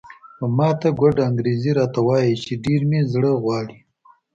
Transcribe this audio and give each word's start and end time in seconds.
په 0.37 0.45
ماته 0.57 0.89
ګوډه 0.99 1.21
انګریزي 1.29 1.71
راته 1.79 1.99
وایي 2.07 2.33
چې 2.43 2.53
ډېر 2.65 2.81
مې 2.89 2.99
زړه 3.13 3.31
غواړي. 3.43 3.77